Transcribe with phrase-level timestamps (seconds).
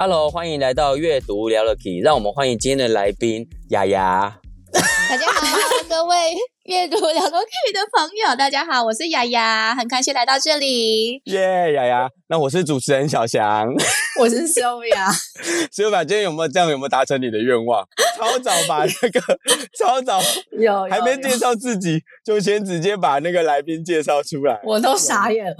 [0.00, 4.38] Hello，欢迎来到阅读聊了 Key，让我们欢迎今天的来宾雅雅。
[4.72, 5.44] 大家好，
[5.88, 11.20] 各位阅读聊了 Key 的朋友，大家好，我是雅雅，很开心来到这里。
[11.24, 13.74] 耶，雅雅，那我是主持人小翔。
[14.20, 16.70] 我是 Sylvia，Sylvia， 今天有没有这样？
[16.70, 17.84] 有没有达成你的愿望？
[18.16, 19.20] 超早把那个，
[19.76, 20.20] 超早
[20.56, 25.56] 有，还没介绍自己，就先直接把那个来宾介绍出来，我都傻眼了。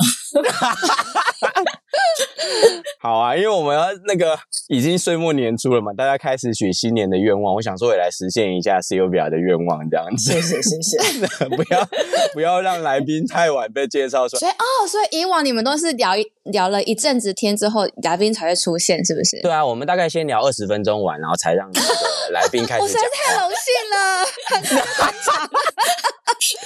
[3.00, 4.38] 好啊，因为我们要那个
[4.68, 10.32] 已经岁末年初了嘛，大家开始许新年的愿望，我想说也来实现一下 Sylvia 的愿望，这样子。
[10.32, 10.98] 谢谢谢谢，
[11.56, 11.88] 不要
[12.34, 14.40] 不要让来宾太晚被介绍出来。
[14.40, 19.40] 所以哦，所以以往你们都是聊一聊了一阵子天之后，来宾才会出现，是不是？
[19.42, 21.86] 对啊，我们大概先聊二十分钟完，然后才让那个
[22.32, 22.82] 来宾开始。
[22.82, 24.24] 我实在太荣幸了，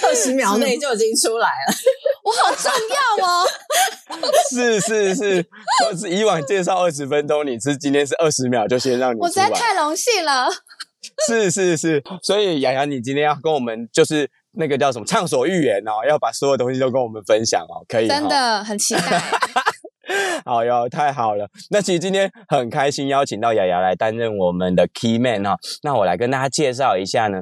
[0.03, 1.73] 二十秒内就已经出来了，
[2.23, 3.47] 我好重要哦。
[4.51, 5.45] 是 是是，
[5.85, 9.19] 我是以往介绍二十分钟，你是今天是二十秒就先让你。
[9.19, 10.47] 我实在太荣幸了。
[11.27, 18.07] 是是是，所以雅雅，你今天要跟我们就是那个叫什么畅所欲言哦，要把所有东西都跟我们分享哦，可以？
[18.07, 19.21] 真的很期待。
[20.45, 21.47] 好哟，太好了。
[21.71, 25.57] 那其实今天很开心邀请到雅雅来担任我们的 key man 哦。
[25.81, 27.41] 那我来跟大家介绍一下呢。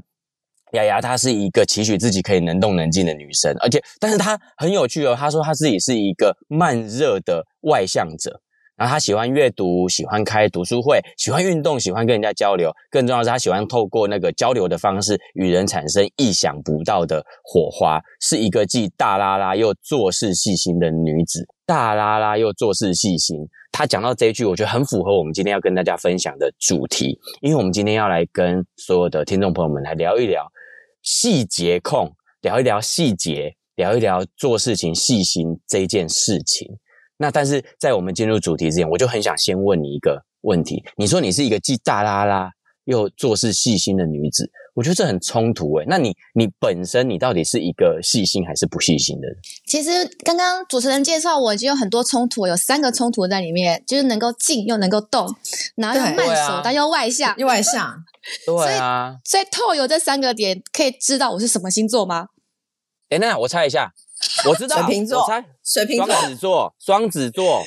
[0.74, 5.16] 雅雅她是一个期许自己可以能动能静的女生，而且，但是她很有趣哦。
[5.18, 8.42] 她说她自己是一个慢热的外向者，
[8.76, 12.72] 然后她喜欢阅读，喜欢开读书会，喜欢运动，喜欢跟人家交流。
[12.90, 21.48] 更重要的是，她喜欢透过那个交流的方式与人产生意想不到的火花，是一个既大拉拉又做事细心的女子。
[21.66, 23.38] 大拉拉又做事细心，
[23.72, 30.46] 她讲到这一句，我觉得很符合我们今天要跟大家分享的主题，因为我们今天要来跟所有的听众朋友们来聊一聊。
[31.02, 36.68] 细节控，聊一聊细节，聊一聊做事情细心这件事情。
[37.18, 42.50] 那但是在我们进入主题之前，我就很想先问你一个问题：你说你是一个既大拉拉
[42.86, 45.86] 又做事细心的女子，我觉得这很冲突诶。
[45.88, 49.38] 那你你本身你到底是一个细心还是不细心的人？
[49.66, 55.36] 其实刚刚主持人介绍我已经有很多冲突，有三个冲突在里面，就是能够静又能够动，
[55.76, 58.04] 然后又慢手，啊、但又外向，又外向。
[58.46, 62.28] 对啊，所以透有这三个点，可以知道我是什么星座吗？
[63.10, 63.92] 哎，那我猜一下，
[64.48, 67.64] 我知道，水瓶座，我猜水瓶座，双子座，双子座。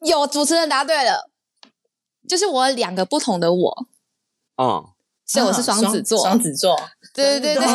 [0.00, 1.28] 有主持人答对了，
[2.28, 3.88] 就是我两个不同的我。
[4.62, 4.84] 嗯，
[5.26, 6.76] 所以我是双子座，双子座，
[7.14, 7.66] 对对对对。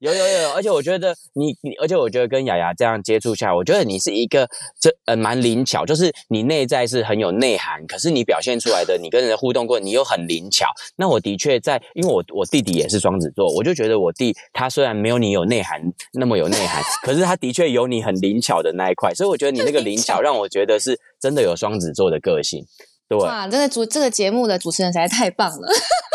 [0.00, 4.46] 有有有，而且我觉得你你，而且我觉得跟雅雅这样接触下来，我觉得你是一个
[4.78, 10.66] 这呃蛮灵巧，就是你内在是很有内涵，可是你表现出来的，你跟人互动过，你又很灵巧。
[10.96, 15.80] 那我的确在，因为我我弟弟也是双子座，我就觉得我弟他虽然没有你有内涵
[16.12, 22.66] 那么有内涵，可是他的确有你很灵巧的那一块，所以我觉得你那个灵巧让我觉得是真的有双子座的个性。
[23.08, 25.68] 对，哇，这个主这个节目的主持人实在太棒了。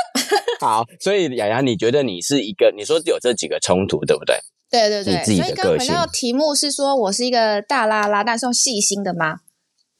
[0.59, 2.73] 好，所以雅雅，你觉得你是一个？
[2.75, 4.37] 你说有这几个冲突，对不对？
[4.69, 5.13] 对对对。
[5.15, 5.55] 你自己的个性。
[5.55, 9.37] 所以刚回到题目是说我是一个大拉拉，但是用细心的吗？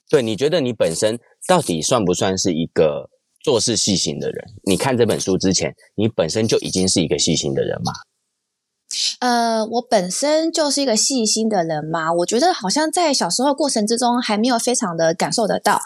[0.09, 3.09] 对，你觉得你本身到底算不算是一个
[3.43, 4.45] 做事细心的人？
[4.63, 7.93] 你看这本书之前，你本身就已经是一个细心的人吗？
[9.19, 15.79] 呃，我本身就是一个细心的人嘛，我觉得好像在小时候过程之中还没有非常的感受得到，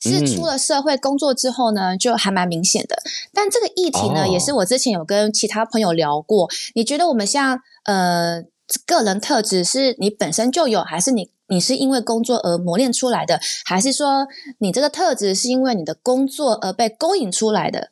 [0.00, 2.96] 是出了社会工作之后呢，就还蛮明显的。
[3.34, 6.48] 但这个议题呢，哦、也是我之前有跟其他朋友聊过。
[6.74, 8.42] 你觉得我们像呃
[8.86, 14.26] 个人特质是你本身就有，还是你你是因为工作而磨练出来的，还是说
[14.58, 17.90] 你这个特质是因为你的工作而被勾引出来的？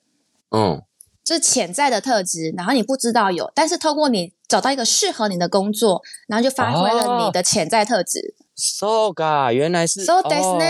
[0.50, 0.82] 嗯。
[1.24, 8.34] 就是潜在的特质，然后你不知道有，但是透过你找到一个适合你的工作，然后就发挥了你的潜在特质。
[8.36, 10.66] 哦、so ga，原来是 so 呢？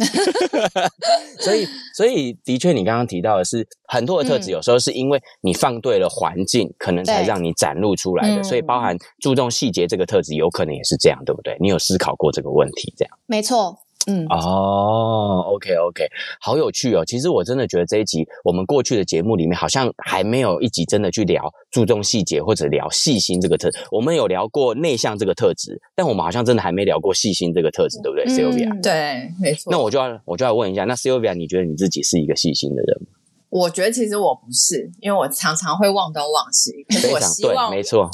[1.38, 8.42] 所以，所以的确，你刚刚提到的是很多的特质，有时候是因为你放对了环境，嗯、可能才让你展露出来的。
[8.42, 11.54] 所以，包含注重细节这个特质，有可能也是这样，对不对？
[11.60, 12.94] 你有思考过这个问题？
[12.96, 13.81] 这样没错。
[14.06, 16.04] 嗯，哦，OK OK，
[16.40, 17.04] 好有趣哦。
[17.04, 23.78] 其实我真的觉得这一集我们过去的节目里面好像还没有一集真的去聊注重细节或者聊细心这个特质。
[23.90, 28.74] 我们有聊过内向这个特质，但我们好像真的还没聊过细心这个特质，对不对，Sylvia？
[28.74, 29.70] 嗯，对，没错。
[29.70, 33.21] 那我就要我就要问一下，那 Sylvia，你觉得你自己是一个细心的人吗？
[33.52, 36.72] 我觉得其实我不是，因为我常常会忘东忘西。
[36.88, 38.08] 可是我希望，对，没错。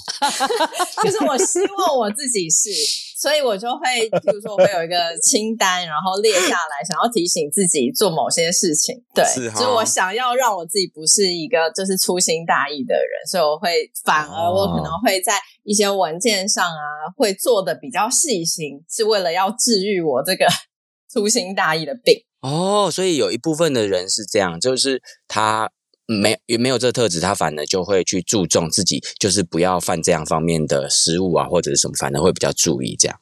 [1.00, 2.68] 就是我希望我自己是，
[3.16, 9.00] 所以我就会，比如说我会有一个清单，然后列下来，想要提醒自己做某些事情。
[9.14, 9.60] 对，是哈。
[9.60, 20.48] 就我想要让我自己不是一个就是粗心大意的人，所以我会反而我可能会在一些文件上啊，会做的比较细心，是为了要治愈我这个
[21.08, 22.24] 粗心大意的病。
[22.40, 25.70] 哦，所以有一部分的人是这样，就是他
[26.06, 33.18] 没也没有这特质，他反而就会去注重自己，就是不要犯这样方面的失误啊，或者是什么，反而会比较注意这样。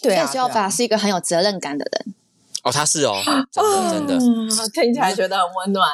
[0.00, 2.14] 对啊，Sylvia 是一个很有责任感的人。
[2.62, 3.20] 哦，他是哦，
[3.52, 5.86] 真的真的，嗯，听起来觉得很温暖。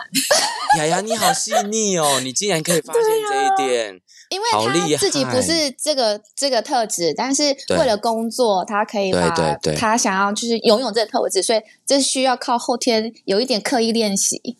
[0.78, 4.00] 雅雅，你好细腻哦，你竟然可以发现这一点。
[4.31, 9.29] 因为他自己不是这个这个特质，但是为了工作，他可以把
[9.77, 14.56] 他想要就是拥有这个特质，所以这需要靠后天有一点刻意练习。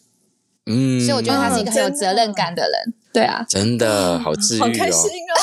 [0.67, 2.95] 嗯，所以我觉得他是一个很有责任感的人。
[3.13, 5.35] 对啊，真的好 治愈哦，好开心哦。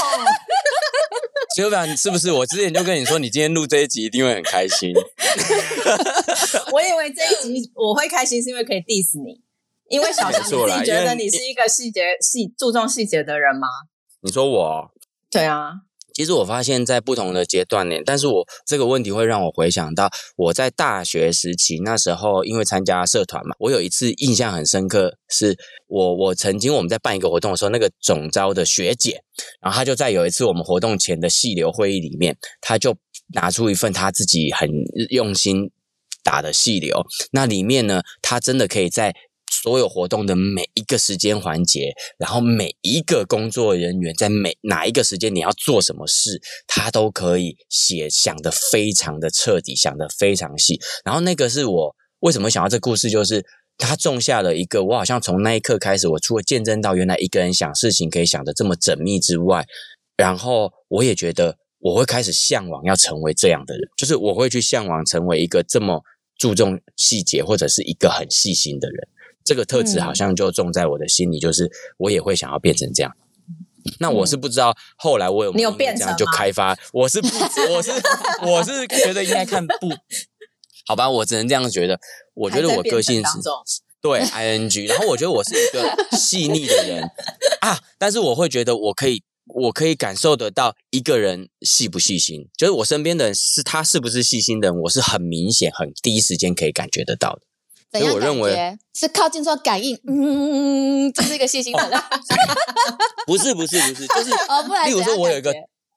[1.57, 4.93] 要不然是不是我之前就跟你说，你今天录这一集一定会很开心？
[6.71, 9.41] 我以为这一集我会开心，是因为可以 diss 你，
[9.89, 13.67] 因为小强你自己觉得你是一个细节细注重细节的人吗？
[14.27, 14.91] 你说我？
[15.31, 15.71] 对啊，
[16.13, 25.57] 其实我发现，在不同的阶段呢，但是我这个问题会让我回想到我在大学时期那时候，因为参加社团嘛，我有一次印象很深刻，是
[25.87, 29.23] 我我曾经我们在办一个活动的时候，那个总招的学姐，
[29.61, 32.97] 然后她就在有一次我们活动前的细流会议里面，她就
[33.33, 34.69] 拿出一份她自己很
[35.09, 35.71] 用心
[36.21, 39.15] 打的细流，那里面呢，她真的可以在。
[39.61, 50.79] 所有活动的每一个时间环节，然后每一个工作人员在每哪一个时间你要做什么事，他都可以写，想得非常的彻底，想得非常细。
[51.03, 53.43] 然后那个是我为什么想到这故事，就是
[53.77, 59.65] 他种下了一个，我好像从那一刻开始，我除了见证到原来一个人想事情可以想得这么缜密之外，
[60.15, 66.01] 然后我也觉得我会开始向往要成为这样的人，就是我会去向往成为一个这么
[66.37, 69.07] 注重细节或者是一个很细心的人。
[69.47, 73.11] 这个特质好像就种在我的心里，就是我也会想要变成这样。
[73.99, 77.27] 那我是不知道后来我有没有这样就开发，我是不，
[77.73, 77.91] 我是
[78.45, 79.73] 我是觉得应该看不，
[80.85, 81.97] 好吧，我只能这样觉得。
[82.33, 83.39] 我觉得我个性是
[84.01, 87.01] 对 ing，然后我觉得我是一个细腻的人。
[87.61, 97.41] 啊，但是我会觉得我可以，我可以感受得到一个人细不细心，就是我身边的人是他是不是细心的人，我是很明显、很第一时间可以感觉得到的。
[97.91, 98.77] 怎样感觉？
[98.93, 101.99] 是靠近说感应， 嗯，这是一个细心的人。
[103.25, 105.53] 不是不是不是，就是，哦、不然例如说，我有一个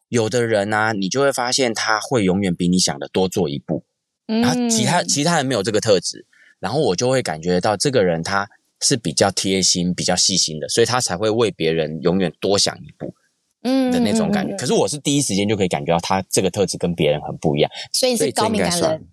[0.08, 3.84] 有的人啊，你就会发现他会永远比你想的多做一步，
[4.26, 6.26] 嗯、然后其他其他人没有这个特质，
[6.58, 8.48] 然后我就会感觉到这个人他
[8.80, 13.14] 是比较贴心、比较细心的，所以他才会为别人永远多想一步，
[13.62, 14.54] 嗯的那种感觉。
[14.54, 19.08] 嗯、可是我是第一时间就可以感觉到他这个特质跟别人很不一样，所以是高敏感人。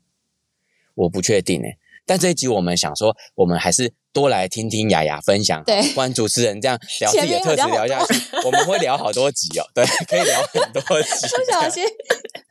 [0.96, 1.78] 我不确定诶、欸
[2.08, 5.62] 但这一集我们想说，我们还是多来听听雅雅分享。
[5.66, 8.16] 对，不然主持人这样聊自己的特质聊下去，
[8.46, 9.64] 我们会聊好多集哦。
[9.76, 11.28] 对，可以聊很多集。
[11.38, 11.84] 不小心，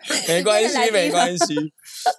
[0.29, 1.55] 没关系， 没关系。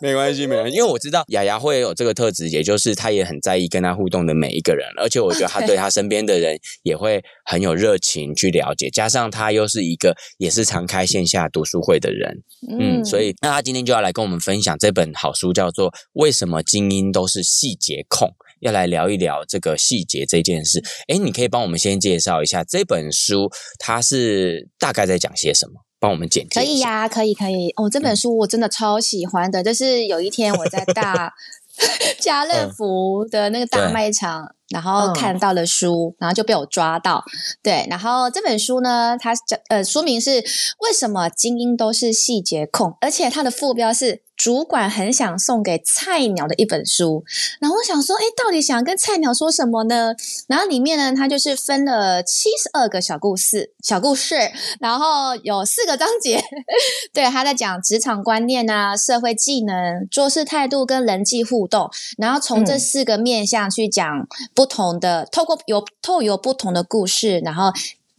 [0.01, 12.43] 没关系，没关系，因为我知道雅雅会有这个特质，也就是她也很在意跟她互动的每一个人，而且我觉得她对她身边的人也会很有热情去了解，加上她又是一个也是常开线下读书会的人，
[12.77, 18.27] 嗯，所以那她今天就要来跟我们分享这本好书，叫做《为什么精英都是细节控》，
[18.59, 20.83] 要来聊一聊这个细节这件事。
[21.07, 25.86] 诶，你可以帮我们先介绍一下这本书，它是大概在讲些什么？
[25.99, 26.59] 帮我们剪辑。
[26.59, 27.89] 可以呀、啊，可以可以哦。
[27.89, 31.33] 这本书我真的超喜欢的，嗯、就是有一天我在大
[32.19, 37.23] 家乐福的那个大卖场，嗯、然后看到了书，嗯、然后就被我抓到。
[37.63, 40.31] 对，然后这本书呢，它叫呃书名是
[40.79, 44.26] 为什么精英都是细节控，而且它的副标是。
[44.37, 47.25] 主管很想送给菜鸟的一本书，
[47.59, 50.13] 然后我想说，诶，到底想跟菜鸟说什么呢？
[50.47, 54.35] 然后里面呢，它就是分了七十二个小故事，小故事，
[54.79, 56.39] 然后有四个章节，
[57.11, 67.73] 对，他在讲职场观念啊、社会技能、做事态度跟人际互动，然后从这四个面向去讲不同的，嗯、透过有透有不同的故事，然后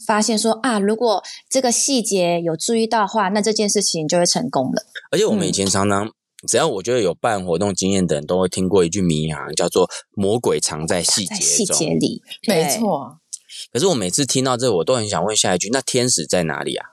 [0.08, 4.86] 发现说啊，如果这个细节有注意到的话，那这件事情就会成功了。
[5.10, 6.10] 而且我们以前常常
[6.46, 9.86] 只要我觉得有办活动经验的人都会听过一句名言，叫做
[10.16, 12.22] “魔鬼藏在细节细节里”。
[12.48, 13.18] 没错。
[13.70, 16.86] 可是我每次听到这，我都很想问下一句：那天使在哪里啊？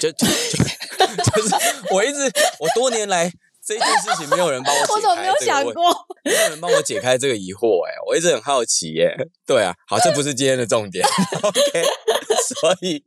[0.00, 0.28] 就就就，
[1.42, 1.54] 就是
[1.90, 2.30] 我一直
[2.60, 3.32] 我多年来
[3.66, 6.06] 这件事情没有人帮我解开，我怎么没有想过？
[6.24, 9.14] 没有人帮我解开这个疑惑，哎，我一直很好奇，耶。
[9.46, 11.04] 对啊，好，这不是今天的重点。
[11.42, 11.84] OK，
[12.60, 13.02] 所以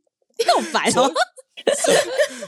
[0.46, 1.12] 又烦哦。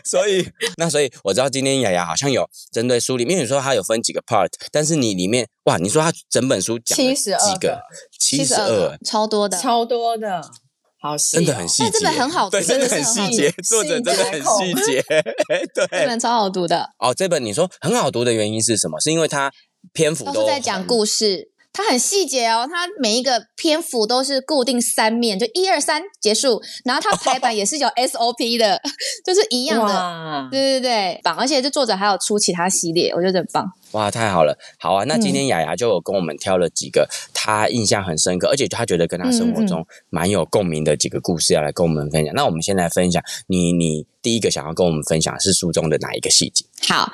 [0.04, 7.82] 所以，那所以我知道今天雅雅好像有针对书里面，你说它有分几个 part，但是你里面哇，你说它整本书讲七十二个，
[8.18, 10.40] 七十二，超多的，超多的，
[11.00, 15.02] 好细，真的很细这本很好读，真的很细节，作者真的很细节，
[15.48, 16.90] 对，这本超好读的。
[16.98, 19.00] 哦，这本你说很好读的原因是什么？
[19.00, 19.50] 是因为它
[19.94, 21.48] 篇幅都是在讲故事。
[21.72, 26.60] 它很细节哦，它每一个篇幅都是固定三面，就一二三结束。
[26.84, 28.80] 然后它排版也是有 SOP 的，哦、
[29.24, 30.48] 就是一样的。
[30.50, 31.36] 对对对，棒！
[31.36, 33.64] 而且这作者还有出其他系列，我觉得很棒。
[33.92, 34.56] 哇，太好了！
[34.78, 42.32] 好啊，那今天雅雅就有跟我们挑了几个她印象很深刻，而且她觉得跟她生活中蛮有共鸣的几个故事要来跟我们分享。
[42.32, 46.64] 嗯嗯，那我们先来分享，你你第一个想要跟我们分享是书中的哪一个细节？
[46.88, 47.10] 好，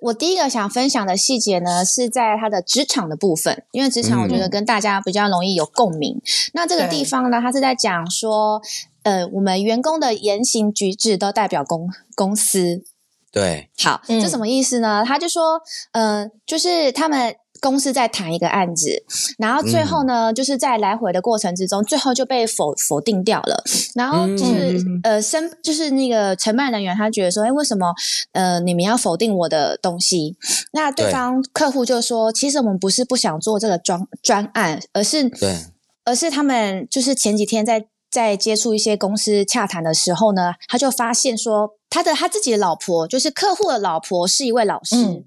[0.00, 6.14] 我第一个想分享的细节呢，是在他的职场的部分，因为职场我觉得跟大家比较容易有共鸣。
[6.14, 6.22] 嗯、
[6.54, 8.60] 那这个地方呢，他是在讲说，
[9.02, 12.84] 呃，我们员工的言行举止都代表公公司。
[13.30, 15.02] 对，好，这什么意思呢？
[15.02, 15.60] 嗯、他就说，
[15.92, 19.04] 呃，就是他们公司在谈一个案子，
[19.38, 23.62] 然后最后呢，嗯、就是在来回的过程之中，最后就被否否定掉了。
[23.94, 27.94] 然后就是、嗯、呃，申就是那个承办人员，他觉得说，哎，为什么
[28.32, 30.36] 呃你们要否定我的东西？
[30.72, 35.56] 那对方客户就说，其实我们不是不想做这个专专案，而是对，
[36.04, 37.86] 而是他们就是前几天在。
[38.10, 44.96] 在接触一些公司洽谈的时候呢，他就发现说，他的他自己的老婆，就是客户的老婆，是一位老师。
[44.96, 45.24] 嗯，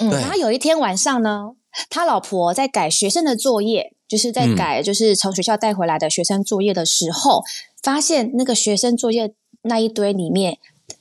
[0.00, 1.52] 嗯，然后有一天晚上呢，
[1.88, 7.44] 他老婆在改学生的作业，就是在改，就是从学校带回来的学生作业的时候，嗯、
[7.82, 10.58] 发现那个学生作业那一堆里面，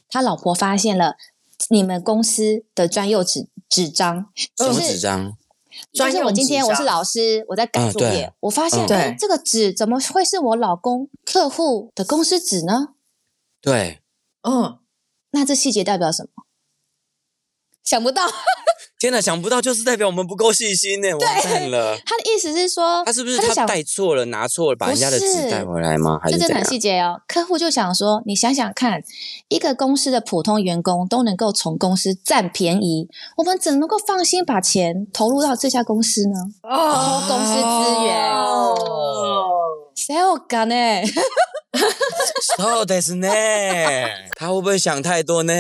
[0.09, 1.15] 他老婆发现了
[1.69, 5.35] 你们公司的专用纸纸张，什么纸张？
[5.93, 12.89] 就是我今天我是老师，我在改作业，我发现哎，这个纸怎么会是我老公客户的公司纸呢？
[13.61, 14.01] 对，
[14.43, 14.79] 嗯，
[15.31, 16.43] 那这细节代表什么？
[17.83, 18.27] 想不到。
[18.98, 21.08] 天哪，想不到就是代表我们不够细心呢！
[21.16, 21.96] 完蛋了。
[22.06, 26.18] 他的意思是说，他是不是他带错了，拿错了，把人家的纸带回来吗？
[26.22, 27.20] 还是这很细节哦。
[27.28, 29.02] 客户就想说，你想想看，
[29.48, 36.38] 一个公司的普通员工都能够从公司占便宜，我们怎能够放心把钱投入到这家公司呢？
[36.62, 38.74] 哦，公司资源哦，
[39.94, 40.74] 谁有干呢？
[42.56, 44.30] そうですね。
[44.36, 45.52] 他会不会想太多呢？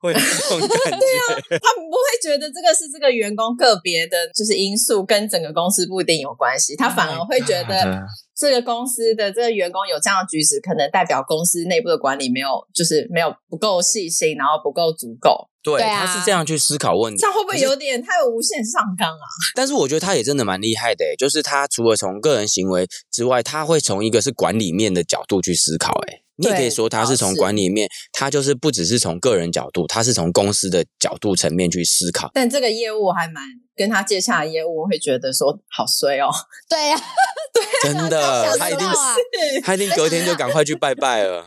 [0.00, 8.02] 会有这种 感觉，对啊，他们不会觉得这个是这个员工个别的，就是因素跟整个公司不一定有关系，他反而会觉得
[8.34, 15.48] 这个公司的这个员工有这样的举止，可能代表公司内部的管理没有，就是没有不够细心，然后不够足够。
[15.62, 19.26] 对，对啊，他是这样去思考问题，这样会不会有点太无限上纲啊？
[19.54, 26.22] 但是我觉得他也真的蛮厉害的，就是他除了从个人行为之外，他会从一个是管理面的角度去思考，哎。
[26.40, 32.30] 你也可以说他是从管理面，他就是不只是从个人角度，他是从公司的角度层面去思考。
[32.34, 33.44] 但这个业务还蛮
[33.76, 36.30] 跟他接下来业务，我会觉得说好衰哦。
[36.68, 36.96] 对呀，
[37.52, 41.46] 对，真的，他一定是，他一定 隔天就赶快去拜拜了。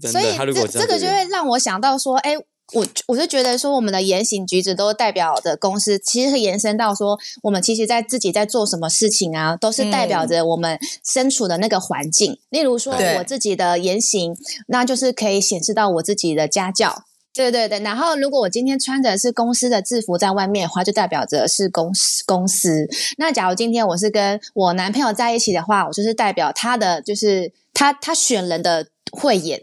[0.00, 2.36] 真的，他如果这个就会让我想到说，哎。
[2.72, 12.32] 我我就觉得说，我们的言行举止都代表着公司，其实会延伸到说，我们其实在自己在做什么事情啊，都是代表着我们身处的那个环境。
[12.32, 14.34] 嗯、例如说，我自己的言行，
[14.68, 17.04] 那就是可以显示到我自己的家教。
[17.34, 17.80] 对对对。
[17.80, 22.88] 然后，如果我今天穿的是公司的制服在外面的话，就代表着是公司公司。
[23.18, 29.62] 那假如今天我是跟我男朋友在一起的话，我就是代表他的，就是他他选人的慧眼。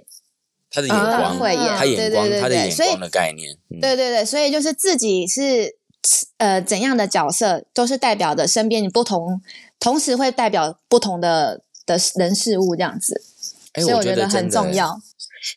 [0.72, 5.76] 他的眼光，他眼光，他的眼光的概念，对对对，所以就是自己是
[6.38, 9.42] 呃怎样的角色，都是代表的身边你不同，
[9.80, 13.22] 同时会代表不同的的人事物这样子，
[13.76, 14.98] 所以我觉得很重要。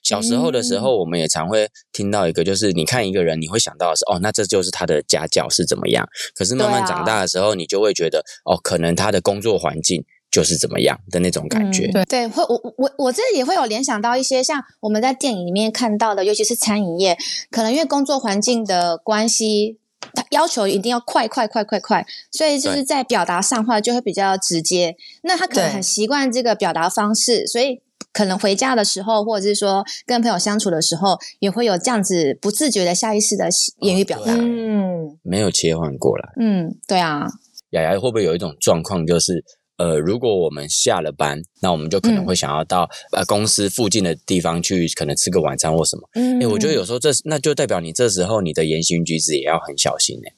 [0.03, 6.09] 小时候的时候，我们也常会听到一个，就是你看一个人，你会想到的是哦，那这就是他的家教是怎么样。
[6.35, 10.05] 可是慢慢长大的时候，你就会觉得哦，可能他的工作环境。
[10.35, 17.17] 就是怎么样的那种感觉，嗯、对对，会我我我这里也会有联想到一些像我们在电影里面看到的，尤其是餐饮业，
[17.53, 19.79] 可能因为工作环境的关系，
[20.13, 24.97] 他要求一定要快快快快快，所以就是在表达上话就会比较直接。
[25.23, 27.81] 那他可能很习惯这个表达方式，所以
[28.13, 33.49] 可能回家的时候，或者是说跟朋友相处的时候，也会有这样子不自觉的下意识的
[33.83, 34.33] 言语表达。
[34.33, 36.33] 嗯，没有切换过来。
[36.41, 37.29] 嗯，对啊。
[37.71, 39.45] 雅雅会不会有一种状况，就是
[39.77, 46.09] 呃，如果我们下了班，那我们就可能会想要到、嗯、呃公司附近的地方去，可能吃个晚餐或什么。
[46.15, 50.29] 嗯，哎，我觉得有时候这那就代表你这时候你的言行举止也要很小心呢。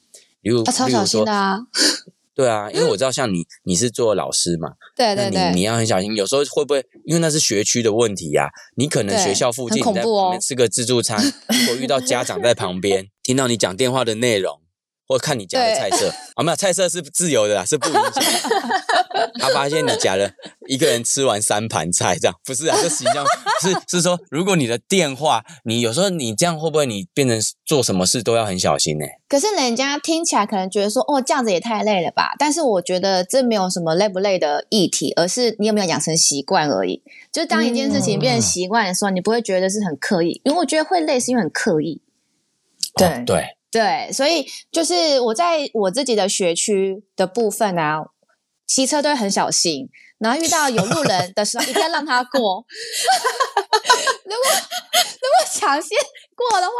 [0.41, 1.59] 比如，啊、超小心的啊。
[2.33, 6.15] 对啊，因为我知道，像你，你是做老师嘛， 对对对，你你要很小心。
[6.15, 8.49] 有时候会不会，因为那是学区的问题呀、啊？
[8.75, 14.59] 你可能学校附近你在旁边吃个自助餐， 如果遇到家长在旁边，听到你讲电话的内容，
[15.07, 18.23] 或看你家的菜色，啊，没有，菜色是自由的啦，是不影响。
[19.39, 20.29] 他发现你夹了
[20.67, 22.77] 一个人吃完三盘菜，这样不是啊？
[22.81, 23.25] 这形象
[23.61, 29.05] 是是说，如果你的电话，你有时候你这样会不会你变成做什么事都要很小心呢？
[29.29, 32.33] 可是人家听起来可能觉得说，哦，这样子也太累了吧？
[32.37, 37.01] 但是我觉得这没有什么累不累的议题，而是你有没有养成习惯而已。
[37.31, 42.01] 就当一件事情变成习惯的时候，嗯、你不会觉得是很刻意，因为我觉得会累是因为很刻意。
[42.95, 48.05] 对、哦、对对，所以就是我在我自己的学区的部分啊。
[48.65, 49.87] 骑车都很小心，
[50.19, 52.65] 然后遇到有路人的时候，一定要让他过。
[54.25, 54.51] 如果如果
[55.51, 55.97] 抢先
[56.35, 56.73] 过的话，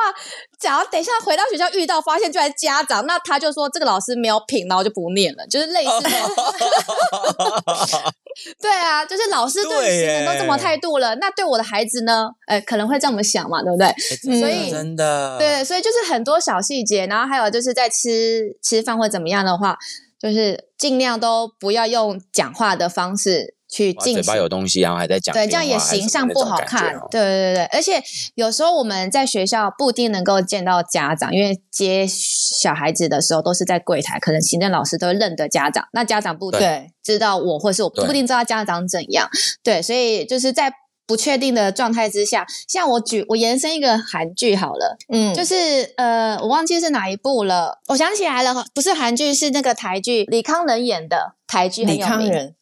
[0.59, 6.09] 假如等一下回到学校遇到，发现就来家长，那他就说这个老师没有品，然后就不念了，就是类似的。
[8.61, 12.29] 对啊，就是老师对行人都这么态度了，那对我的孩子呢？
[12.47, 13.87] 哎，可能会这么想嘛，对不对？
[13.87, 13.95] 欸、
[14.39, 19.77] 所以真的对，所以就是很多小细节，然后还有就是在吃吃饭或怎么样的话。
[20.19, 26.93] 就是尽量都不要用讲话的方式去进行，嘴巴有东西，然后还在讲，对，这样也形象不好看。
[27.11, 28.01] 对对对，而且
[28.35, 39.29] 有时候我们在学校不一定能够见到家长，因为接小孩子的时候都是在柜台，可能行政老师都认得家长，那家长不对知道我，或是我不一定知道家长怎样。
[39.61, 40.71] 对，对，所以就是在。
[41.07, 52.53] 不确定的状态之下，像我举我延伸一个韩剧好了，嗯，就是呃，我忘记是哪一部了，我想起来了，不是韩剧，是那个台剧，李康仁演的台剧，李康仁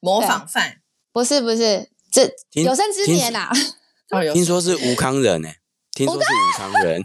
[0.00, 0.78] 模仿犯，
[1.12, 3.50] 不是不是，这有生之年呐、
[4.10, 5.56] 啊，听说是吴康仁诶、欸，
[5.94, 7.02] 听说是吴康仁。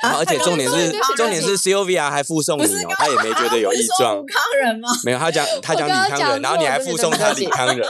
[0.00, 4.24] 而且重点是，重点是 C O V R 还附送你哦，他也没觉得有异状。
[4.26, 4.88] 康仁吗？
[5.04, 7.84] 没有，他讲他讲李康仁，然后你还附送他李康仁。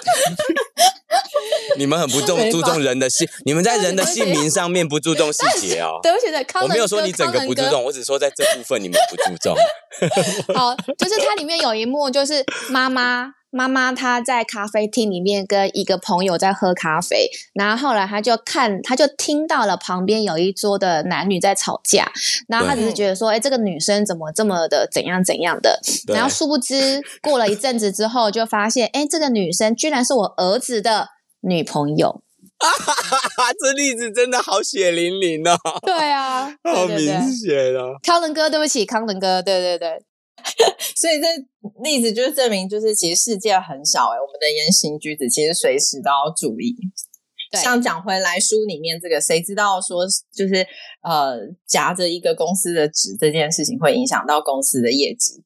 [1.78, 6.00] 你们很不重注重人的姓，你们在人的姓名上面不注重细节哦。
[6.02, 9.54] 对不起，康，我没有说你整个不注重，我只说在这部分你们不注重。
[10.54, 13.34] 好，就是它里面有一幕，就是妈妈。
[13.50, 22.12] 妈妈她在咖啡厅里面跟一个朋友在喝咖啡，然后后来她就看，她就听到了旁边有一桌的男女在吵架，
[22.46, 31.08] 然后她只是觉得说，哎，这个女生怎么这么的怎样怎样的，然后殊不知过了一阵子之后，就发现，哎，这个女生居然是我儿子的
[31.40, 32.22] 女朋友。
[32.58, 35.56] 哈哈哈，这例子真的好血淋淋哦。
[35.82, 36.98] 对啊， 好明
[37.30, 37.94] 显哦。
[38.02, 40.02] 康仁哥，对不起，康仁哥，对对对。
[40.96, 41.26] 所以这
[41.82, 46.74] 例子就是证明，就是其实世界很小哎、欸，我们的言行举止其实随时都要注意。
[47.52, 50.66] 像讲回来书里面这个，谁知道说就是
[51.02, 55.42] 呃夹着一个公司的纸这件事情会影响到公司的业绩？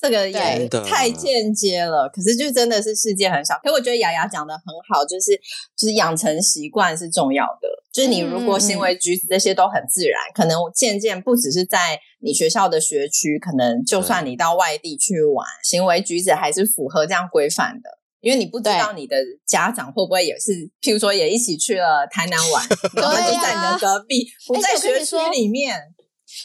[0.00, 2.08] 这个也太间接了。
[2.08, 3.58] 可是就真的是世界很小。
[3.62, 5.36] 可我觉得雅雅讲的很好，就是
[5.76, 7.68] 就是养成习惯是重要的。
[7.92, 17.98] 就是你如果行为举止这些都很自然，嗯、可能渐渐不只是在你学校的学区，可能就算你到外地去玩，嗯、行为举止还是符合这样规范的。
[18.20, 20.50] 因为你不知道你的家长会不会也是，
[20.82, 25.80] 譬如说也一起去了台南玩， 然后就在你的隔壁，啊、不在学区里面。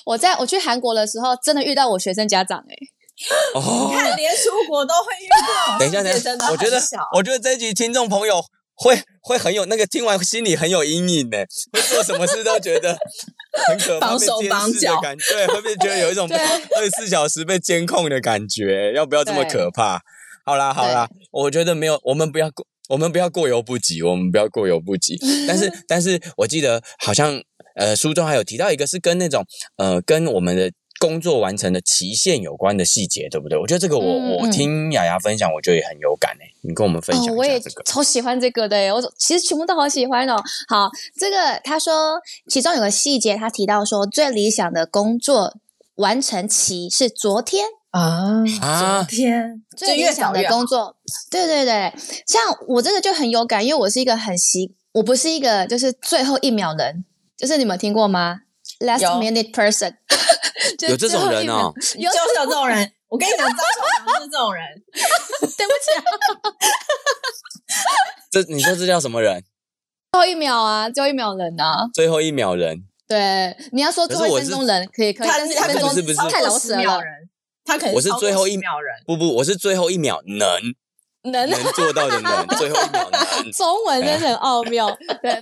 [0.05, 2.77] 我在我去韩国的时候，真的遇到我学生家长哎、欸，
[3.55, 5.79] 哦，你看连出国都会遇到。
[5.79, 6.81] 等一下，等一下，我觉得，
[7.15, 8.43] 我觉得这一集听众朋友。
[8.75, 11.37] 会会很有那个听完心里很有阴影呢，
[11.71, 12.97] 会做什么事都觉得
[13.67, 16.27] 很可怕，被监视的感觉，对，会不会觉得有一种
[16.75, 18.91] 二十四小时被监控的感觉？
[18.95, 20.01] 要不要这么可怕？
[20.43, 25.19] 好啦好啦，我觉得没有，我们不要过，我们不要过犹不及，我们不要过犹不及。
[25.47, 27.39] 但是但是我记得好像
[27.75, 29.45] 呃书中还有提到一个是跟那种
[29.77, 30.71] 呃跟我们的。
[30.99, 33.57] 工作完成的期限有关的细节，对不对？
[33.59, 36.53] 我觉得这个我、嗯、我听雅雅分享，我觉得也很有感诶。
[36.61, 37.35] 你跟我们分享一下这个。
[37.35, 40.41] 哦、我也超喜欢这个的诶，我其实全部都好喜欢哦。
[40.69, 45.57] 好，这个他说其中有个细节，他提到说最理想的工作
[45.95, 50.95] 完成期是昨天啊啊，昨天最理想的工作，
[51.29, 51.93] 对对对。
[52.25, 57.03] 像我这个就很有感，因为我是一个很习，我不是一个就是最后一秒人，
[57.35, 58.41] 就是你们听过吗
[58.79, 59.95] ？Last minute person。
[60.89, 62.91] 有这种人哦， 有就是有这种人。
[63.07, 63.63] 我跟你讲，张小
[64.05, 64.63] 强是这种人。
[65.57, 66.01] 对不起啊。
[68.31, 69.43] 这你说这叫什么人？
[70.11, 72.83] 最后一秒啊，最后一秒人啊，最后一秒人。
[73.07, 77.01] 对，你要说最后一分钟人可以可以，但是一分钟是不是太老实了。
[77.65, 80.59] 他可能我是最后一秒人，不不，我是最后一秒能
[81.31, 83.51] 能能做到的能，最后一秒能。
[83.51, 84.89] 中文真的很奥妙，
[85.21, 85.41] 对。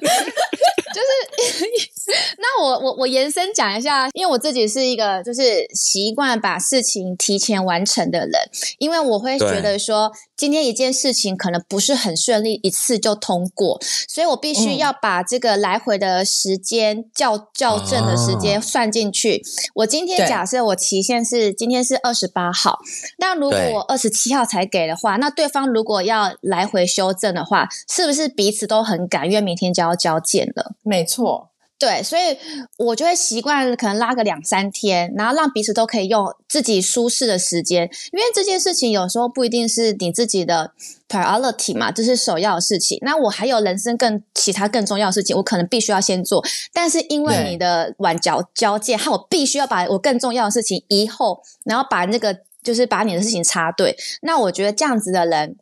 [0.93, 8.31] 就是， 那我我我延伸讲一下，因为我自己是一个就是习惯把事情提前完成的人，
[8.77, 19.43] 因为我会觉得说，今天一件事情可能不是很顺利，一次就通过，所以我必须要把这个来回的时间校校正的时间算进去。
[19.75, 22.79] 我今天假设我期限是今天是二十八号，
[23.19, 29.27] 那如果我二十七号才给的话，那对方如果要来回修正的话，是不是彼此都很赶？
[29.27, 30.73] 因为明天就要交件了。
[30.81, 31.50] 没错，
[31.81, 32.37] 对，所以
[32.77, 40.73] 我就会习惯可能拉个两三天，然后让彼此都可以用自己舒适的时间，因为这件事情有时候不一定是你自己的
[41.09, 42.99] priority 嘛，这是首要的事情。
[43.01, 53.97] 那我还有人生更其他更重要的事情，我可能必须要先做，但是因为你的晚交交界，害我必须要把我更重要的事情移后，然后把那个就是把你的事情插队。
[54.21, 55.57] 那我觉得这样子的人。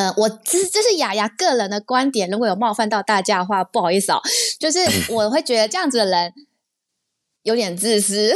[0.00, 4.20] 呃，我这是这是雅雅个人的观点，如果有冒犯到大家的话，不好意思哦。
[4.58, 4.78] 就是
[5.12, 6.32] 我会觉得这样子的人
[7.42, 8.34] 有点自私，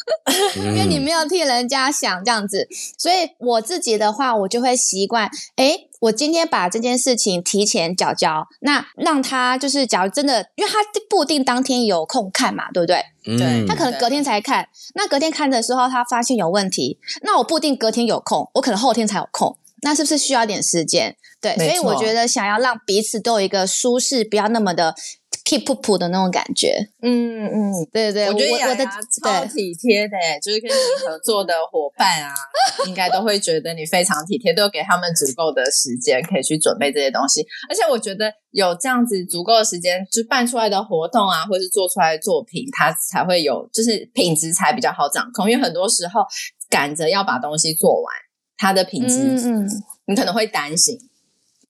[0.56, 2.68] 因为你没有替人家想这样子。
[2.98, 10.76] 所以我自己的话，我就会习惯，哎，我今天把这件事情提前缴交，那让他就是，假如真的，因为他
[11.08, 13.02] 不一定当天有空看嘛，对不对？
[13.38, 19.56] 对，他可能隔天才看，那隔天看的时候，他发现有问题，那我不一定隔天有空，我可能后天才有空。
[19.82, 21.16] 那是不是需要点时间？
[21.40, 24.92] 对，所以我觉得想要让彼此都有一个舒适，不要那么的
[25.44, 26.74] keep up 的那种感觉。
[27.00, 30.74] 嗯嗯，对对对，我觉得超体贴的，就是跟你
[31.06, 32.34] 合作的伙伴啊，
[32.88, 37.46] 应该都会觉得你非常体贴，都给他们足够的时间可以去准备这些东西。
[37.70, 45.48] 而且我觉得有这样子足够的时间，就办出来的活动啊，或是做出来的作品，它才会有，就是品质才比较好掌控。
[45.48, 46.22] 因为很多时候
[46.68, 48.12] 赶着要把东西做完。
[48.58, 49.66] 它的品质，嗯，
[50.06, 50.98] 你可能会担心，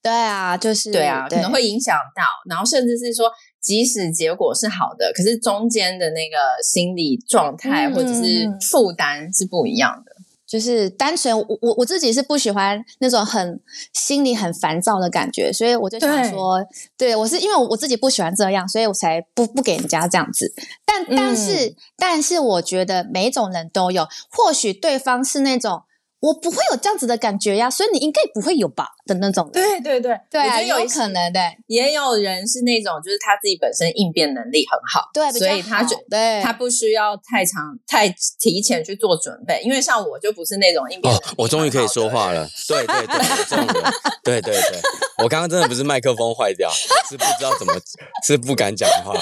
[0.02, 10.12] 对啊，就是对啊，可能会影响到，然后甚至是说，即使结果是好的，可是中间的那个心理状态或者是负担是不一样的。
[10.46, 13.60] 就是单纯，我我我自己是不喜欢那种很
[13.92, 16.58] 心里很烦躁的感觉，所以我就想说，
[16.96, 20.54] 对，对我是因为我自己不喜欢这样，所以我才不不给人家这样子。
[20.86, 25.82] 但但是、嗯、但是，我觉得每一种人都有，或许对方是那种。
[26.20, 29.48] 我不会有这样子的感觉呀，所以你应该不会有吧的那种。
[29.52, 31.40] 对对对，对啊，有可能的。
[31.66, 39.60] 也有人是那种，就是他自己本身应变能力很好，对，所以他就对他不需要太长太提前去做准备。
[39.62, 41.26] 因为像我就不是那种应变能力。
[41.28, 42.48] 哦，我终于可以说话了。
[42.66, 43.92] 对对对，这种人，
[44.24, 44.80] 对对对，
[45.22, 46.68] 我刚刚真的不是麦克风坏掉，
[47.08, 47.72] 是不知道怎么，
[48.26, 49.14] 是不敢讲话。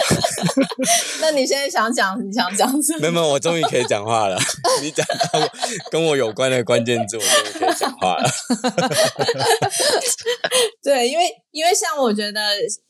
[1.20, 3.00] 那你现在想讲，你想讲什么？
[3.00, 4.38] 没有没有，我终于可以讲话了。
[4.80, 5.40] 你讲到
[5.90, 8.30] 跟我有关的关键字，我终于可以讲话了。
[10.82, 12.40] 对，因为因为像我觉得。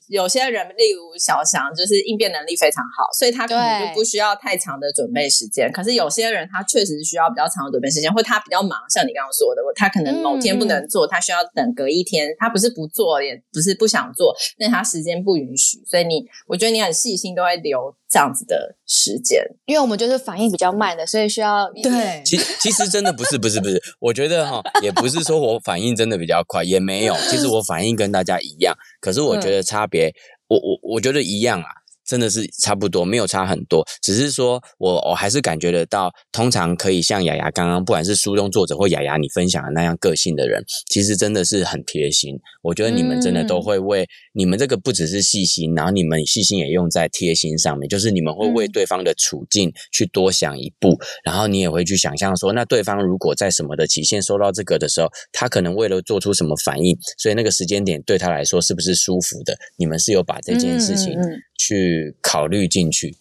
[0.09, 5.71] 有些人，例如小翔，就是应变能力非常好，所以他可能就不需要太长的准备时间。
[5.73, 12.29] 可是有些人，他确实需要比较长的准备时间，或他比较忙，像你刚刚说的，他可能某天不能做，嗯、他需要等隔一天。
[12.39, 15.83] 他不是不做，也不是不想做，但他时间不允许。
[15.87, 22.23] 所以你，我觉得你很细心，都会留这样子的时间，因为我们就是反应比较慢的，所以需要对。
[22.25, 27.15] 其其实真的不是不是不是，我觉得哈， 也不是说我反应真的比较快，也没有。
[27.31, 30.13] 其实我反应跟大家一样，可是我觉得差别。
[30.49, 31.69] 我我我觉得一样啊。
[32.07, 42.39] 真的是差不多，没有差很多，只是说我我还是感觉得到，通常可以像雅雅刚刚，不管是书中作者或雅雅你分享的那样个性的人，其实真的是很贴心。
[42.63, 59.57] 我觉得你们真的都会为、嗯、你们这个不只是细心，然后你们细心也用在贴心上面，就是你们会为对方的处境去多想一步，嗯、然后你也会去想象说，那对方如果在什么的期限收到这个的时候，他可能为了做出什么反应，所以那个时间点对他来说是不是舒服的？
[59.77, 61.15] 你们是有把这件事情
[61.59, 62.15] 去。
[62.23, 63.15] 考虑进去，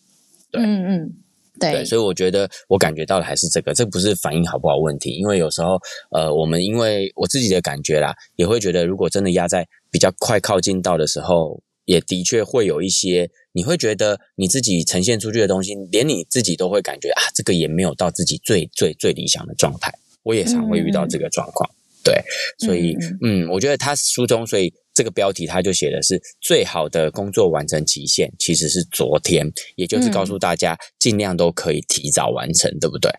[0.51, 1.13] 对，嗯嗯，
[1.59, 5.79] 对，对，所以我觉得我感觉到的还是这个，这不是反应好不好问题，因为有时候，
[6.11, 19.93] 呃，我们因为我自己的感觉啦，也会觉得，如果真的压在比较快靠近到的时候，也的确会有一些，你会觉得你自己呈现出去的东西，连你自己都会感觉啊，这个也没有到自己最最最理想的状态，
[20.23, 22.21] 我也常会遇到这个状况，嗯、对，
[22.57, 24.73] 所以，嗯，嗯，我觉得他书中，所以。
[24.95, 33.11] 这个标题它就写的是最好的工作完成期限其实是昨天，也就是告诉大家尽量都可以提早完成，对不对？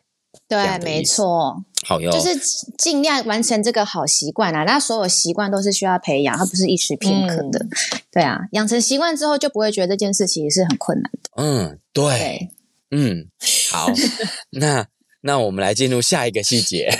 [0.48, 1.56] 对，没错。
[1.84, 2.36] 好哟，就是
[2.78, 4.64] 尽量完成这个好习惯啊。
[4.64, 7.58] 那所有习惯都是需要培养，它不是一时片刻的。
[7.64, 7.70] 嗯、
[8.12, 11.30] 对啊，养成习惯之后，就不会觉得这件事情是很困难的。
[11.42, 12.50] 嗯，对，对
[12.90, 13.28] 嗯，
[13.70, 13.88] 好，
[14.52, 14.86] 那
[15.22, 16.88] 那我们来进入下一个细节。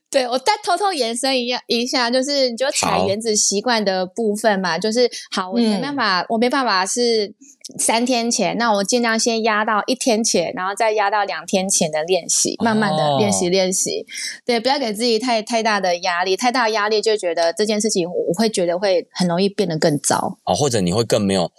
[0.11, 7.33] 对，我再偷偷延伸一下一下，就是你就踩原子习惯的部分嘛，就是好，我没办法，嗯、我没办法是
[7.79, 14.01] 三天前，那我尽量先压到一天前，然后再压到两天前的练习，慢慢的练习练习。
[14.01, 14.05] 哦、
[14.45, 20.37] 对，不要给自己太太大的压力，太大压力就觉得这件事情，我会觉得会很容易变得更糟。
[20.43, 21.49] 哦，或者你会更没有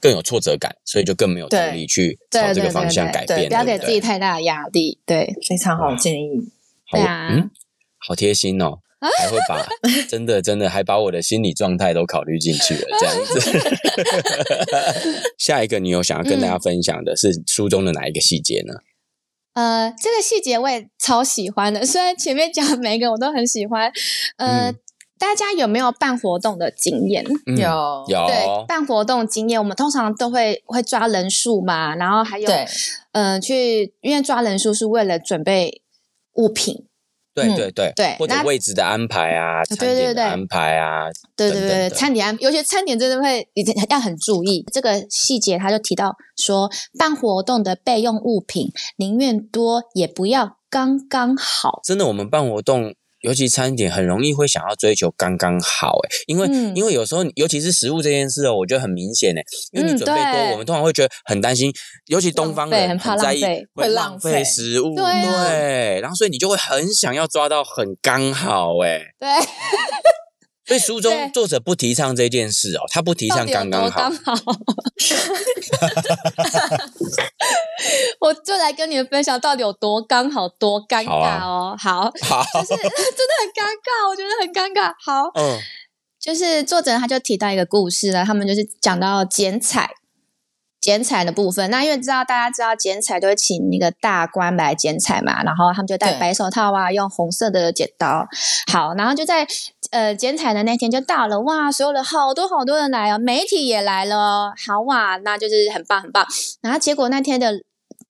[0.00, 3.48] 更有挫折感，所以就更没有动力去朝这个方向改变。
[3.48, 6.48] 不要给自己太大的压力，对，非常好建议。
[6.92, 7.30] 对啊。
[7.32, 7.50] 嗯
[8.06, 8.78] 好贴心哦，
[9.18, 9.66] 还会把
[10.08, 13.40] 真的真的还把我的心理状态都考虑进去了，这样子。
[15.38, 18.74] 下一个你有想要跟大家分享的是书中的哪一个细节呢？
[19.54, 23.90] 呃，这个细节我也超喜欢的，虽然前面讲的每一个我都很喜欢。
[24.36, 24.76] 呃，嗯、
[25.18, 27.24] 大家有没有办活动的经验？
[27.46, 28.26] 嗯、有有。
[28.28, 32.48] 对，办活动经验，我们通常都会会抓人数嘛，然后还有
[33.12, 35.82] 嗯呃，去因为抓人数是为了准备
[36.34, 36.84] 物品。
[37.46, 43.48] 对对对对，或者位置的安排啊，餐点的安排啊，对对对，餐点安，有些餐点真的会
[43.88, 45.58] 要很注意这个细节。
[45.58, 51.80] 他就提到说，办活动的备用物品宁愿多也不要刚刚好。
[51.84, 52.94] 真的，我们办活动。
[53.20, 61.72] 尤其餐点很容易会想要追求刚刚好，诶，因为、嗯、因为有时候，尤其是食物这件事哦，我觉得很明显诶，因为你准备多，嗯、我们通常会觉得很担心，
[62.06, 63.42] 尤其东方人很在意
[63.74, 64.44] 会浪费。
[64.44, 69.28] 食物，对，啊、对，然后所以你就会很想要抓到很刚好，诶，对。
[70.68, 73.98] 所以书中作者不提倡这件事哦，他不提倡刚刚好。
[73.98, 74.34] 刚好
[78.20, 81.74] 我就来跟你们分享到底有多刚好，多尴尬哦。
[81.78, 84.92] 好，啊、好，好就是 真的很尴尬，我觉得很尴尬。
[85.02, 85.58] 好，嗯，
[86.20, 89.90] 就是作者他就提到一个故事了，他们就是讲到剪彩。
[90.80, 98.24] 剪彩的部分，那因为知道大家知道剪彩都会请那个大官来剪彩嘛，然后他们就戴白手套啊，用红色的剪刀。
[98.72, 99.44] 好，然后就在
[99.90, 106.26] 呃剪彩的那天就到了，哇，所有的好多好多人来哦，媒体也来了，好哇，那就是很棒很棒。
[106.60, 107.62] 然后结果那天的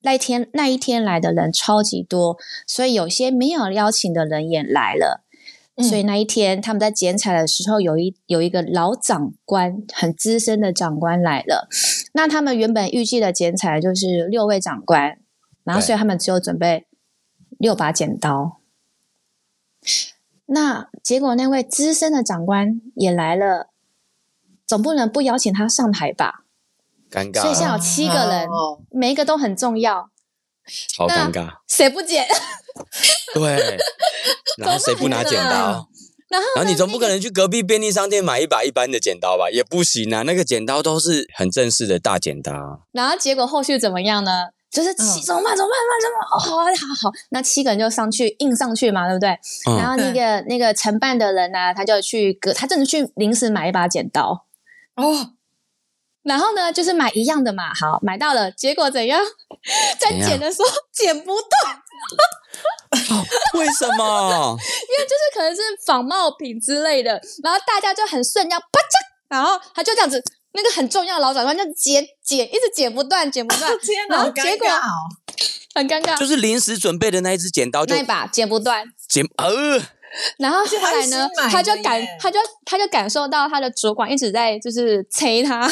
[0.03, 2.37] 那一天那一天来的人超级多，
[2.67, 5.25] 所以有些没有邀请的人也来了。
[5.81, 11.69] 所以那一天，他们在剪彩的时候，有一有一个老长官，很资深的长官来了。
[12.15, 15.21] 那他们原本预计的剪彩就是六位长官，
[15.63, 16.89] 然后所以他们只有准备
[17.61, 18.59] 六把剪刀。
[20.49, 23.69] 对那结果那位资深的长官也来了，
[24.67, 26.45] 总不能不邀请他上台吧？
[27.11, 27.43] 尴尬。
[27.43, 30.11] 所以现在有七个人，哦、每一个都很重要。
[30.97, 31.59] 好尴尬。
[31.67, 32.27] 谁不剪？
[33.35, 33.79] 对。
[34.59, 35.89] 然后谁不拿剪刀？
[36.29, 39.51] 然后，然后你总不可能去隔壁便利商店买一把一般的剪刀吧？
[39.51, 42.87] 也不行啊，那个剪刀都是很正式的大剪刀。
[42.93, 44.49] 然后结果后续怎么样呢？
[44.71, 45.57] 就是七怎么办？
[45.57, 45.79] 怎么办？
[46.03, 46.29] 怎么办？
[46.33, 46.39] 哦，
[47.03, 49.31] 好好，那七个人就上去硬上去嘛，对不对？
[49.67, 54.47] 嗯、然后那个那个承办的人呢、啊，他就去隔，他真的去临时买一把剪刀
[54.97, 55.33] 哦。
[56.23, 59.19] 然后呢，就是买一样的嘛，好，买到了，结果怎样？
[59.99, 61.83] 在剪的时候 剪不断。
[63.55, 64.57] 为什么？
[64.59, 68.95] 因为就是可能是仿冒品之类的，然后大家就很顺，要啪嚓，
[69.29, 73.71] 然后他就这样子，那个很重要的老长官就剪剪，一直剪不断，剪不断，
[74.09, 74.67] 然后结果
[75.75, 79.81] 很尴尬，就是临时准备的那一只剪刀就，那一把剪不断，剪呃，
[80.39, 85.71] 然后后来呢，他就感，他就他就感受到他的主管一直在就是催他，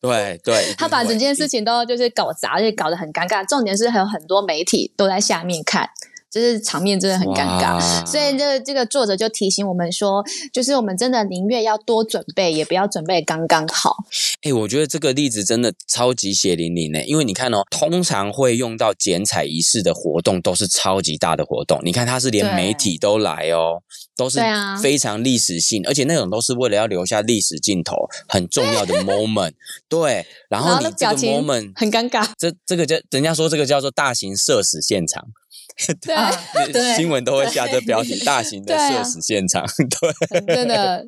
[0.00, 3.46] 对对， 他把整件事情都就是搞砸，而且搞得很尴尬。
[3.48, 5.88] 重点是还有很多媒体都在下面看。
[6.34, 10.20] 就是场面真的很尴尬， 所以这个这个作者就提醒我们说，
[10.52, 13.94] 就是我们真的宁愿要多准备，也不要准备刚刚好。
[14.42, 23.80] 哎、欸，我觉得这个例子真的超级血淋淋呢，因为你看哦，通常会用到剪彩仪式的活动都是超级大的活动，你看它是连媒体都来哦，
[24.16, 24.40] 都是
[24.82, 27.94] 非常历史性，啊、而且那种都是为了要留下历史镜头，
[28.26, 29.52] 很重要的 moment。
[29.88, 35.24] 对，然后你这个 moment 很尴尬，这这个叫人家说这个叫做大型社死现场。
[36.72, 39.64] 对，新闻都会下这标题：大型的社死现场。
[39.76, 41.06] 对，真的。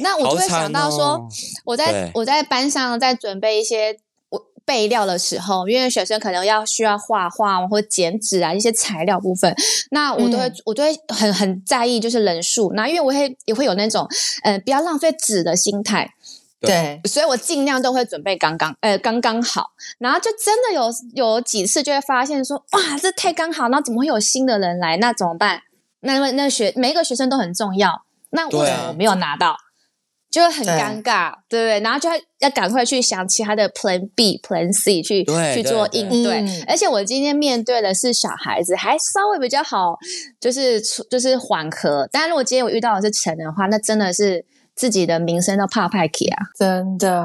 [0.00, 1.28] 那我就会想到说，
[1.64, 3.96] 我在我在班上在准备一些
[4.28, 9.54] 我备料的时候，因为学生可能要需要画画或剪纸啊一些材料部分，
[9.90, 12.72] 那我都会我都会很很在意就是人数。
[12.74, 14.08] 那因为我会也会有那种
[14.42, 16.12] 呃不要浪费纸的心态。
[16.58, 19.72] 对，所以我尽量都会准备刚刚，呃，刚刚好。
[19.98, 24.96] 然后就真的有有几次就会发现说，哇，这太刚好，那怎么会有新的人来？
[24.96, 25.60] 那怎么办？
[26.00, 29.56] 那那那学每一个学生都很重要，那为什么我没有拿到？
[30.30, 31.80] 就会很尴尬，对不对？
[31.80, 36.44] 然后就要要赶快去想其他的 Plan B、Plan C 去去做应对。
[36.66, 39.96] 而且我今天面对的是小孩子，还稍微比较好，
[40.40, 42.08] 就是就是缓和。
[42.10, 44.44] 但是如果今天我遇到的是成人的话，那真的是。
[44.76, 46.36] 自己的名声都怕派气啊！
[46.58, 47.24] 真的，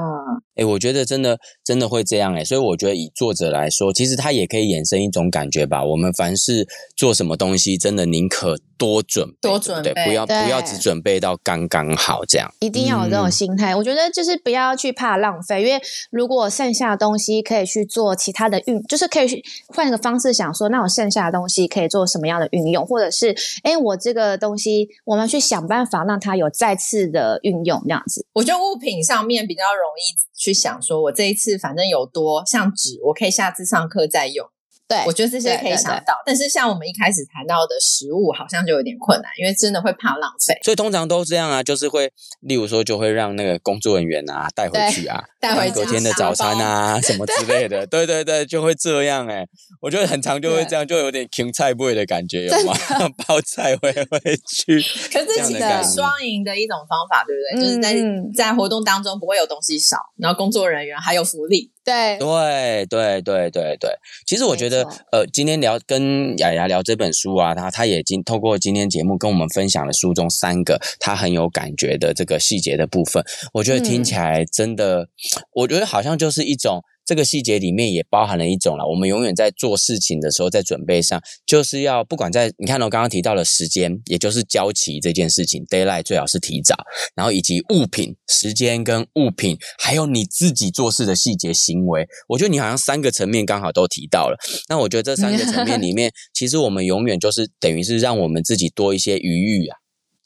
[0.56, 5.84] 哎、欸，我觉得真的真的会这样哎、欸，所以我觉得以作者来说，其实他也可以衍生一种感觉吧。
[5.84, 12.50] 我们凡是做什么东西，真的宁可多准备，多准备，对，不要不要只准备到刚刚好这样。
[12.60, 13.74] 一定要有这种心态。
[13.74, 27.41] 嗯、我觉得就是不要去怕浪费，因为如果剩下的东西可以去做其他的运，就是可以去换个方式想说，那我剩下的东西可以做什么样的运用，或者是哎，我这个东西我们去想办法让它有再次的。
[27.44, 34.48] 运用这样子，我觉得物品上面比较容易去想，说我这一次反正有多像纸，我可以下次上课再用。
[34.92, 40.60] 对，我觉得这些可以想到，对对对，但是像我们一开始谈到的食物，好像就有点困难，因为真的会怕浪费。
[40.64, 47.88] 所以通常都这样啊，就是会，例如说，就会让那个工作人员啊带回去啊，带回隔天的早餐啊什么之类的。
[47.92, 49.48] 对对对，就会这样哎、欸，
[49.80, 52.74] 我觉得很常就会这样，就有点芹菜味的感觉，有吗？
[53.26, 54.76] 包菜回回去。
[55.14, 57.56] 可是这是双赢的一种方法，对不对？
[57.56, 61.72] 嗯、就是在在活动当中不会有东西少，然后工作人员还有福利。
[61.84, 62.17] 对。
[62.20, 63.89] 对对对对对，
[64.26, 75.08] 其实我觉得，呃，今天聊跟雅雅聊这本书啊，他他也经透过今天节目跟我们分享了书中三个他很有感觉的这个细节的部分，我觉得听起来真的，嗯、
[75.54, 76.84] 我觉得好像就是一种。
[77.06, 86.76] 这个细节里面也包含了一种了，我们永远在做事情的时候，在准备上，就是要不管在你看到刚刚提到的时间，也就是交期这件事情，deadline 最好是提早，
[87.16, 94.38] 然后以及物品、时间跟物品，还有你自己做事的细节行为，我觉得你好像三个层面刚好都提到了。
[94.70, 99.81] 那我觉得这三个层面里面，其实我们永远就是等于是让我们自己多一些余裕啊。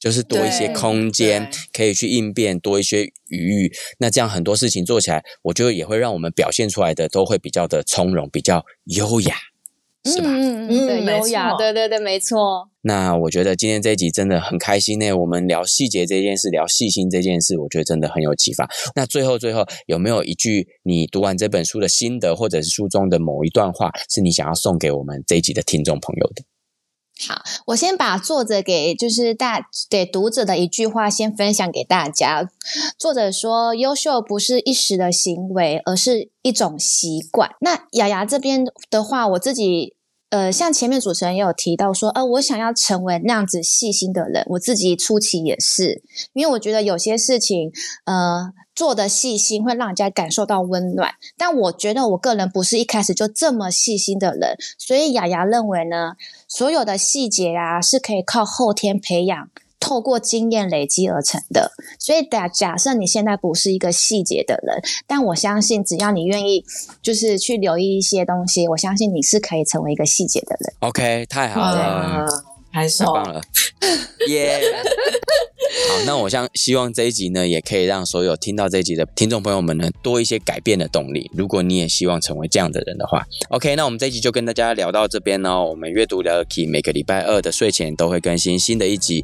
[0.06, 9.36] 就是多一些空间可以去应变，多一些余裕，那这样很多事情做起来，我觉得也会让我们表现出来的都会比较的从容，比较优雅，
[10.04, 10.30] 是吧？
[10.30, 12.70] 嗯嗯，对，优雅，对对对，没错。
[12.84, 15.12] 那我觉得今天这一集真的很开心呢。
[15.12, 18.70] 我们聊细节这件事，聊细心这件事，我觉得真的很有启发。
[18.94, 26.44] 那最后最后有没有一句你读完这本书的心得，或者是书中的某一段话，是你想要送给我们这一集的听众朋友的？
[27.28, 32.50] 好，我先把作者给就是大给读者的一句话先分享给大家。
[32.98, 39.95] 作者说：“优秀不是一时的行为，而是一种习惯。”那雅雅这边的话，我自己
[40.36, 44.46] 呃，像前面主持人也有提到说，呃，我想要成为那样子细心的人。
[44.50, 47.72] 我自己初期也是，因为我觉得有些事情，
[48.06, 48.54] 呃。
[48.76, 61.72] 做的细心会让人家感受到温暖，但我觉得我个人不是一开始就这么细心的人，所以雅雅认为呢，所有的细节啊是可以靠后天培养，透过经验累积而成的。
[62.00, 66.66] 所以假假设你现在不是一个细节的人，但我相信只要你愿意，
[67.02, 70.74] 就是去留意一些东西，我相信你是可以成为一个细节的人。
[70.80, 72.26] OK，太好了，
[72.72, 73.42] 太棒了，
[74.28, 74.84] 耶！Yeah.
[75.90, 81.30] 好，那我想希望这一集呢，也可以让所有听到这一集的听众朋友们呢，多一些改变的动力。
[81.34, 85.66] 如果你也希望成为这样的人的话，OK，那我们这一集就跟大家聊到这边哦。
[85.66, 89.24] 我们阅读聊 Key 每个礼拜二的睡前都会更新新的一集。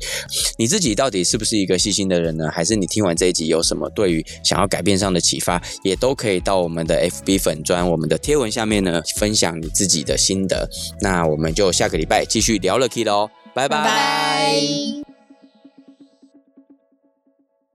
[0.58, 2.50] 你自己到底是不是一个细心的人呢？
[2.52, 10.70] 还是你听完这一集有什么对于想要改变上的启发，也都可以到我们的 FB 粉专、我们的贴文下面呢，分享你自己的心得。
[11.00, 15.11] 那我们就下个礼拜继续聊了 Key 喽，拜拜。